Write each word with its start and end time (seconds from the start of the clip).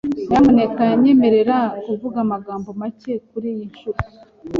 Nyamuneka 0.29 0.83
nyemerera 1.01 1.57
kuvuga 1.85 2.17
amagambo 2.25 2.69
make 2.79 3.13
kuriyi 3.29 3.63
nshuro. 3.71 3.99